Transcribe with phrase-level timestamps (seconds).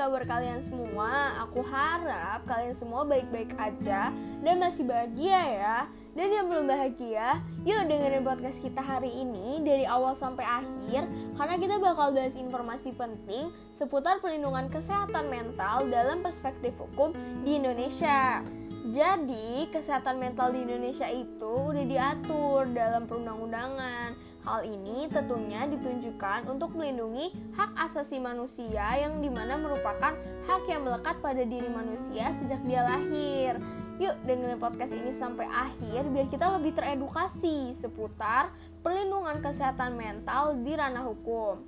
[0.00, 1.36] kabar kalian semua?
[1.44, 4.08] Aku harap kalian semua baik-baik aja
[4.40, 5.78] dan masih bahagia ya.
[6.16, 7.38] Dan yang belum bahagia,
[7.68, 11.04] yuk dengerin podcast kita hari ini dari awal sampai akhir
[11.36, 17.12] karena kita bakal bahas informasi penting seputar perlindungan kesehatan mental dalam perspektif hukum
[17.44, 18.40] di Indonesia.
[18.90, 24.29] Jadi, kesehatan mental di Indonesia itu udah diatur dalam perundang-undangan.
[24.40, 27.28] Hal ini tentunya ditunjukkan untuk melindungi
[27.60, 30.16] hak asasi manusia yang di mana merupakan
[30.48, 33.60] hak yang melekat pada diri manusia sejak dia lahir.
[34.00, 38.48] Yuk dengerin podcast ini sampai akhir biar kita lebih teredukasi seputar
[38.80, 41.60] perlindungan kesehatan mental di ranah hukum.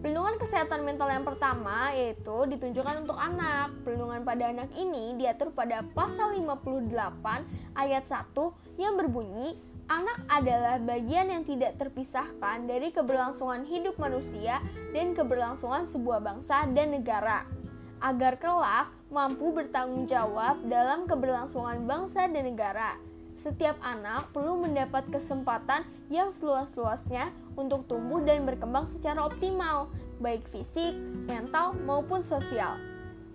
[0.00, 3.68] Perlindungan kesehatan mental yang pertama yaitu ditunjukkan untuk anak.
[3.84, 6.88] Perlindungan pada anak ini diatur pada pasal 58
[7.76, 14.60] ayat 1 yang berbunyi Anak adalah bagian yang tidak terpisahkan dari keberlangsungan hidup manusia
[14.92, 17.48] dan keberlangsungan sebuah bangsa dan negara.
[18.04, 23.00] Agar kelak mampu bertanggung jawab dalam keberlangsungan bangsa dan negara.
[23.32, 29.88] Setiap anak perlu mendapat kesempatan yang seluas-luasnya untuk tumbuh dan berkembang secara optimal,
[30.20, 30.92] baik fisik,
[31.24, 32.76] mental, maupun sosial.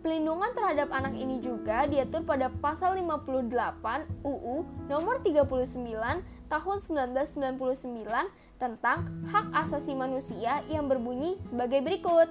[0.00, 3.52] Pelindungan terhadap anak ini juga diatur pada pasal 58
[4.24, 8.10] UU nomor 39 tahun 1999
[8.58, 12.28] tentang hak asasi manusia yang berbunyi sebagai berikut.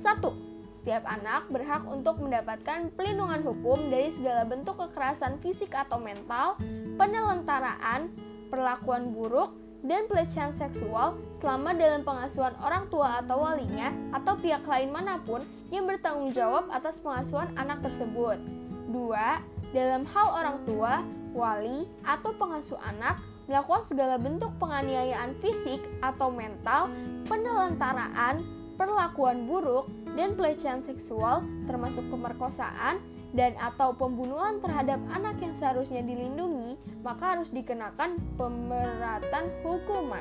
[0.00, 6.58] 1 setiap anak berhak untuk mendapatkan pelindungan hukum dari segala bentuk kekerasan fisik atau mental,
[6.98, 8.10] penelantaraan,
[8.50, 9.54] perlakuan buruk,
[9.86, 15.42] dan pelecehan seksual selama dalam pengasuhan orang tua atau walinya atau pihak lain mana pun
[15.70, 18.42] yang bertanggung jawab atas pengasuhan anak tersebut.
[18.90, 19.70] 2.
[19.70, 26.92] Dalam hal orang tua, wali, atau pengasuh anak melakukan segala bentuk penganiayaan fisik atau mental,
[27.26, 28.42] penelantaraan,
[28.78, 33.00] perlakuan buruk, dan pelecehan seksual termasuk pemerkosaan
[33.32, 40.20] dan atau pembunuhan terhadap anak yang seharusnya dilindungi, maka harus dikenakan pemberatan hukuman.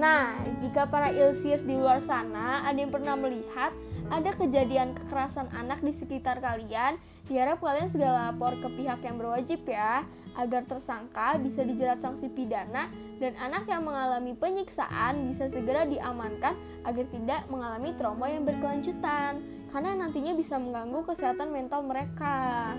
[0.00, 3.70] Nah, jika para ilsirs di luar sana ada yang pernah melihat
[4.08, 6.96] ada kejadian kekerasan anak di sekitar kalian,
[7.28, 10.02] diharap kalian segala lapor ke pihak yang berwajib ya
[10.38, 12.88] agar tersangka bisa dijerat sanksi pidana
[13.20, 16.56] dan anak yang mengalami penyiksaan bisa segera diamankan
[16.88, 22.72] agar tidak mengalami trauma yang berkelanjutan karena nantinya bisa mengganggu kesehatan mental mereka.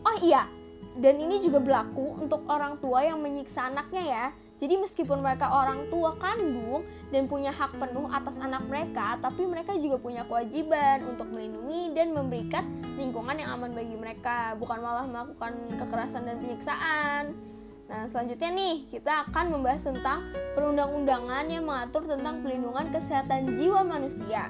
[0.00, 0.48] Oh iya,
[0.96, 4.26] dan ini juga berlaku untuk orang tua yang menyiksa anaknya ya.
[4.60, 9.72] Jadi meskipun mereka orang tua kandung dan punya hak penuh atas anak mereka, tapi mereka
[9.80, 12.68] juga punya kewajiban untuk melindungi dan memberikan
[13.00, 17.32] lingkungan yang aman bagi mereka, bukan malah melakukan kekerasan dan penyiksaan.
[17.88, 24.46] Nah, selanjutnya nih, kita akan membahas tentang perundang-undangan yang mengatur tentang pelindungan kesehatan jiwa manusia.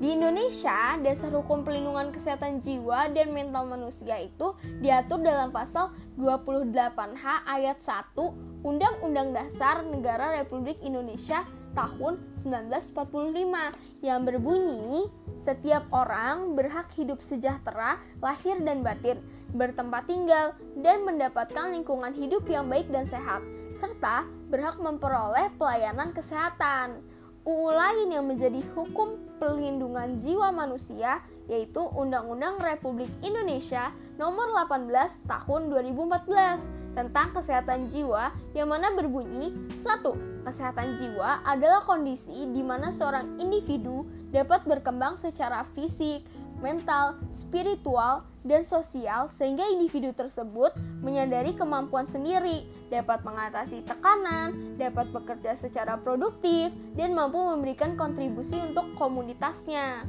[0.00, 7.44] Di Indonesia, dasar hukum pelindungan kesehatan jiwa dan mental manusia itu diatur dalam pasal 28H
[7.44, 8.16] ayat 1
[8.64, 11.44] Undang-Undang Dasar Negara Republik Indonesia
[11.76, 15.04] tahun 1945 yang berbunyi
[15.36, 19.20] setiap orang berhak hidup sejahtera lahir dan batin,
[19.52, 23.44] bertempat tinggal dan mendapatkan lingkungan hidup yang baik dan sehat
[23.76, 27.04] serta berhak memperoleh pelayanan kesehatan.
[27.44, 33.90] UU lain yang menjadi hukum perlindungan jiwa manusia yaitu Undang-Undang Republik Indonesia
[34.20, 34.92] Nomor 18
[35.24, 42.88] Tahun 2014 tentang kesehatan jiwa yang mana berbunyi satu Kesehatan jiwa adalah kondisi di mana
[42.88, 46.24] seorang individu dapat berkembang secara fisik,
[46.60, 50.72] mental, spiritual, dan sosial sehingga individu tersebut
[51.04, 58.96] menyadari kemampuan sendiri, dapat mengatasi tekanan, dapat bekerja secara produktif, dan mampu memberikan kontribusi untuk
[58.96, 60.04] komunitasnya.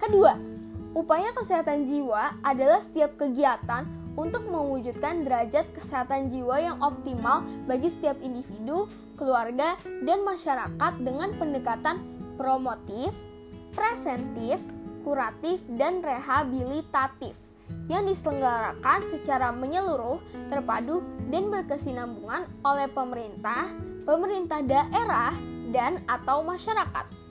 [0.00, 0.34] Kedua,
[0.96, 8.20] upaya kesehatan jiwa adalah setiap kegiatan untuk mewujudkan derajat kesehatan jiwa yang optimal bagi setiap
[8.20, 11.96] individu, keluarga, dan masyarakat dengan pendekatan
[12.36, 13.14] promotif,
[13.72, 14.60] preventif,
[15.02, 17.34] kuratif, dan rehabilitatif
[17.86, 23.70] yang diselenggarakan secara menyeluruh, terpadu, dan berkesinambungan oleh pemerintah,
[24.04, 25.32] pemerintah daerah,
[25.72, 27.22] dan atau masyarakat.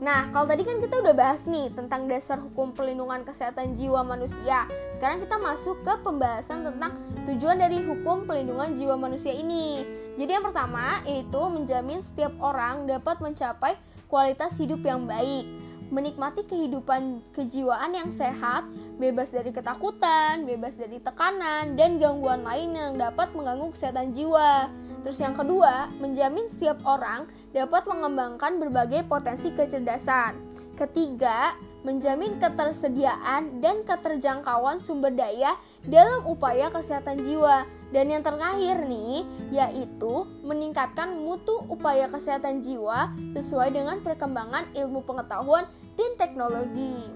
[0.00, 4.64] Nah, kalau tadi kan kita udah bahas nih tentang dasar hukum perlindungan kesehatan jiwa manusia.
[4.96, 6.96] Sekarang kita masuk ke pembahasan tentang
[7.28, 9.84] tujuan dari hukum perlindungan jiwa manusia ini.
[10.16, 13.76] Jadi yang pertama yaitu menjamin setiap orang dapat mencapai
[14.08, 15.44] kualitas hidup yang baik,
[15.90, 18.64] menikmati kehidupan kejiwaan yang sehat,
[18.96, 24.70] bebas dari ketakutan, bebas dari tekanan, dan gangguan lain yang dapat mengganggu kesehatan jiwa.
[25.02, 30.38] Terus yang kedua, menjamin setiap orang dapat mengembangkan berbagai potensi kecerdasan.
[30.78, 37.64] Ketiga, menjamin ketersediaan dan keterjangkauan sumber daya dalam upaya kesehatan jiwa.
[37.90, 45.66] Dan yang terakhir nih, yaitu meningkatkan mutu upaya kesehatan jiwa sesuai dengan perkembangan ilmu pengetahuan
[45.96, 47.10] dan teknologi.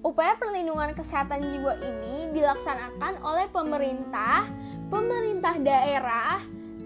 [0.00, 4.46] Upaya perlindungan kesehatan jiwa ini dilaksanakan oleh pemerintah,
[4.88, 6.38] pemerintah daerah,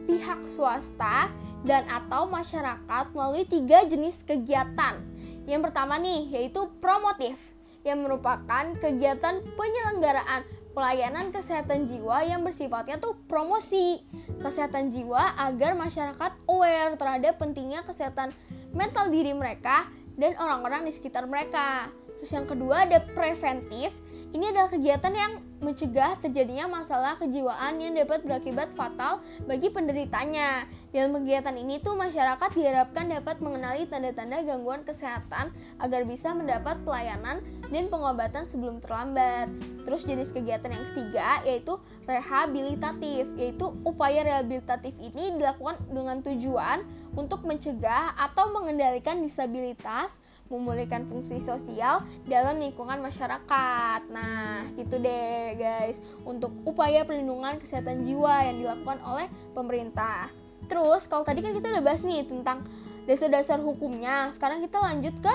[0.09, 1.29] pihak swasta,
[1.63, 4.99] dan atau masyarakat melalui tiga jenis kegiatan.
[5.47, 7.39] Yang pertama nih yaitu promotif
[7.83, 10.43] yang merupakan kegiatan penyelenggaraan
[10.73, 14.01] pelayanan kesehatan jiwa yang bersifatnya tuh promosi
[14.41, 18.33] kesehatan jiwa agar masyarakat aware terhadap pentingnya kesehatan
[18.73, 21.89] mental diri mereka dan orang-orang di sekitar mereka.
[22.21, 23.93] Terus yang kedua ada preventif
[24.33, 25.33] ini adalah kegiatan yang
[25.63, 30.67] mencegah terjadinya masalah kejiwaan yang dapat berakibat fatal bagi penderitanya.
[30.93, 37.41] Dalam kegiatan ini tuh masyarakat diharapkan dapat mengenali tanda-tanda gangguan kesehatan agar bisa mendapat pelayanan
[37.73, 39.49] dan pengobatan sebelum terlambat.
[39.89, 46.85] Terus jenis kegiatan yang ketiga yaitu rehabilitatif, yaitu upaya rehabilitatif ini dilakukan dengan tujuan
[47.17, 50.21] untuk mencegah atau mengendalikan disabilitas
[50.53, 54.01] memulihkan fungsi sosial dalam lingkungan masyarakat.
[54.13, 59.27] Nah, gitu deh guys, untuk upaya perlindungan kesehatan jiwa yang dilakukan oleh
[59.57, 60.29] pemerintah.
[60.69, 62.69] Terus, kalau tadi kan kita udah bahas nih tentang
[63.09, 65.35] dasar-dasar hukumnya, sekarang kita lanjut ke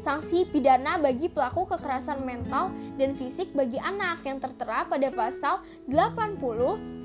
[0.00, 6.40] sanksi pidana bagi pelaku kekerasan mental dan fisik bagi anak yang tertera pada pasal 80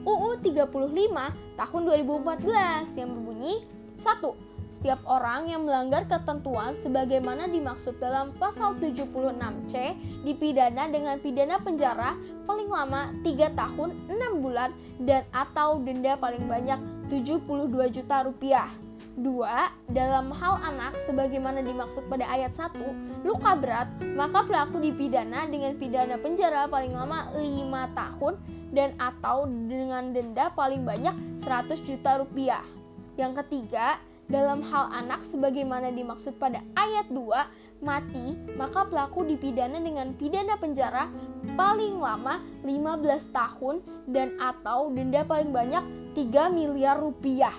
[0.07, 3.67] UU 35 tahun 2014 yang berbunyi
[3.99, 4.44] 1
[4.85, 12.13] setiap orang yang melanggar ketentuan sebagaimana dimaksud dalam pasal 76C dipidana dengan pidana penjara
[12.45, 14.69] paling lama 3 tahun 6 bulan
[15.01, 16.77] dan atau denda paling banyak
[17.09, 18.69] 72 juta rupiah.
[19.17, 19.25] 2.
[19.89, 26.21] Dalam hal anak sebagaimana dimaksud pada ayat 1, luka berat, maka pelaku dipidana dengan pidana
[26.21, 28.33] penjara paling lama 5 tahun
[28.69, 32.61] dan atau dengan denda paling banyak 100 juta rupiah.
[33.15, 40.15] Yang ketiga, dalam hal anak sebagaimana dimaksud pada ayat 2 mati, maka pelaku dipidana dengan
[40.17, 41.11] pidana penjara
[41.53, 43.75] paling lama 15 tahun
[44.09, 45.83] dan atau denda paling banyak
[46.17, 47.53] 3 miliar rupiah.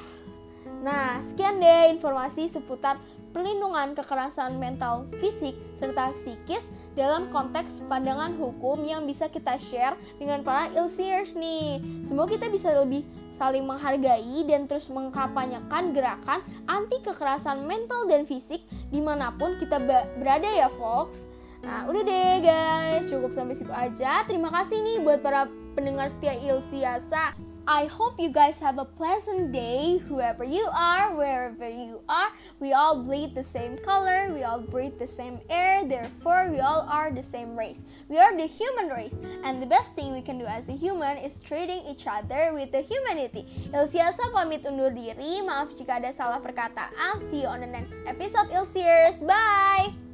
[0.82, 2.98] Nah, sekian deh informasi seputar
[3.30, 10.40] perlindungan kekerasan mental fisik serta psikis dalam konteks pandangan hukum yang bisa kita share dengan
[10.40, 11.84] para ilsiers nih.
[12.08, 13.04] Semoga kita bisa lebih
[13.36, 19.76] saling menghargai dan terus mengkampanyekan gerakan anti kekerasan mental dan fisik di mana pun kita
[20.16, 21.28] berada ya folks.
[21.60, 24.24] Nah udah deh guys, cukup sampai situ aja.
[24.24, 25.46] Terima kasih nih buat para
[25.76, 27.45] pendengar setia Ilsiasa.
[27.66, 32.30] I hope you guys have a pleasant day, whoever you are, wherever you are.
[32.60, 36.86] We all bleed the same color, we all breathe the same air, therefore, we all
[36.88, 37.82] are the same race.
[38.08, 41.18] We are the human race, and the best thing we can do as a human
[41.18, 43.50] is treating each other with the humanity.
[43.74, 47.19] Ilsiasa pamit undur diri, maaf jika ada salah perkataan.
[47.26, 49.26] See you on the next episode, Ilsiers.
[49.26, 50.06] Bye!